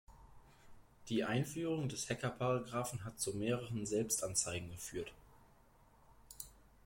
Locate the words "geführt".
4.71-5.13